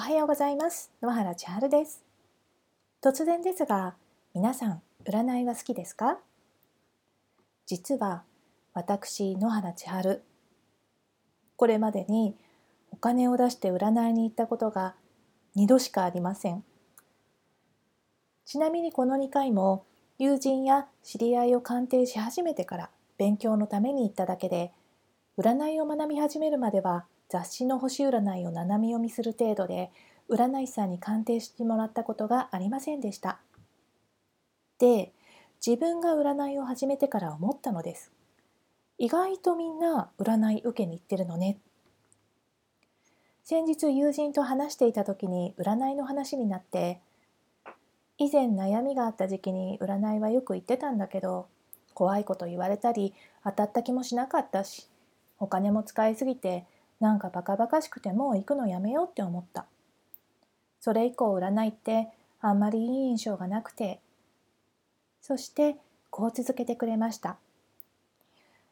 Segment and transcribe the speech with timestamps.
[0.00, 0.90] おはようございます。
[1.02, 2.02] 野原千春です。
[3.02, 3.96] 突然ですが
[4.34, 6.18] 皆さん占いは好きですか？
[7.66, 8.22] 実は
[8.72, 10.22] 私野原千春。
[11.54, 12.34] これまでに
[12.90, 14.94] お金を出して占いに行ったことが
[15.54, 16.64] 2度しかありません。
[18.46, 19.84] ちなみにこの2回も
[20.18, 24.72] 友人や知り合いを鑑定し始めてから勉強のために行っただけで
[25.36, 29.90] 占いを学び始めるまでは雑誌の星占いを斜め読みする程度で
[30.28, 33.38] 占い師さんに鑑定してもらったことがありませんでした。
[34.78, 35.12] で
[35.64, 38.12] 自分が占いを始めてから思ったのです。
[38.98, 41.58] 意外とみんな占い受けに行ってるのね。
[43.44, 47.00] 先日友人と話していた時に占いの話になって
[48.18, 51.46] 以前悩みがあった時期に占いはよく行ってたんだけど
[51.94, 54.88] 怖いこと言われたり当たった気もしなかったし
[55.38, 56.64] お金も使いすぎて
[57.00, 59.66] なんかバカバカしくてもう行くのやめようって思った。
[60.80, 62.08] それ以降占いって
[62.40, 64.00] あんまりいい印象がなくて、
[65.20, 65.76] そして
[66.10, 67.36] こう続けてくれました。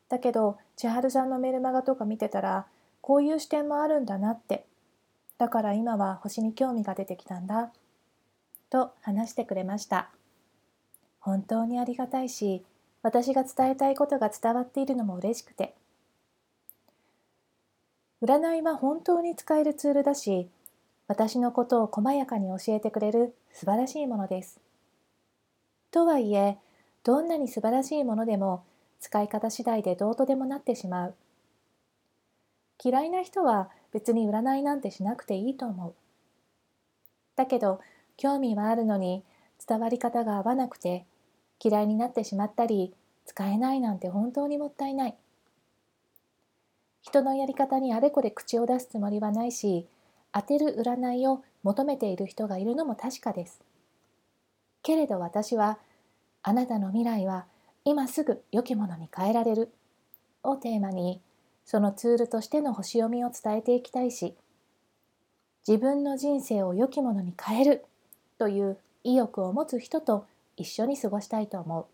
[0.09, 2.67] だけど千春さんのメルマガとか見てたら
[3.01, 4.67] こういう視点もあるんだなって。
[5.39, 7.71] だから今は星に興味が出てきたんだ。
[8.71, 10.11] と話してくれました。
[11.21, 12.65] 本当にありがたいし、
[13.03, 15.75] 私が伝えたいことが伝わっているのも嬉しくて。
[18.21, 20.49] 占いは本当に使えるツールだし、
[21.07, 24.61] 私のことを細やかに教えてくれる素晴らしいものです。
[25.91, 26.59] とはいえ、
[27.05, 28.65] どんなに素晴らしいものでも
[29.01, 31.15] 使い方次第でどうとでもなってしまう。
[32.83, 35.95] 嫌いな人は別に占いなんてしなくていいと思う。
[37.37, 37.81] だけど、
[38.17, 39.23] 興味はあるのに
[39.65, 41.07] 伝わり方が合わなくて
[41.63, 42.93] 嫌いになってしまったり
[43.25, 45.17] 使えないなんて本当にもったいない。
[47.09, 49.87] 人のやり方にあれこれ口を出すつもりはないし
[50.31, 53.63] 当てる占いを求めている人がいるのも確かです。
[54.83, 55.79] けれど私は
[56.43, 57.47] あなたの未来は
[57.87, 59.73] 今すぐ良きものに変えられる
[60.43, 61.23] をテーマに
[61.65, 64.35] そのツールとしての星読みを伝えていきたいし
[65.67, 67.85] 自分の人生を良きものに変える
[68.37, 70.27] という意欲を持つ人と
[70.59, 71.87] 一緒に過ごしたいと思う。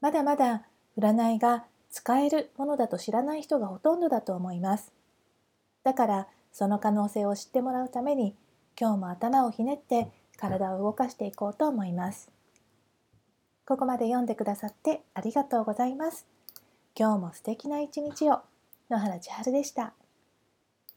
[0.00, 0.62] まだまだ
[0.98, 1.64] 占いが
[1.98, 4.92] 使えるものだと知らない人がほとんどだと思います。
[5.82, 8.36] だからその可能性を知ってもらうために
[8.80, 10.06] 今日も頭をひねって
[10.36, 12.30] 体を動かしていこうと思います。
[13.66, 16.24] ここまで読んでくださってありがとうございます。
[16.96, 18.42] 今日も素敵な一日を
[18.88, 19.92] 野原千春でした。